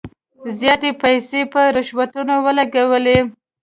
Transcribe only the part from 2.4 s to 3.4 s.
ولګولې.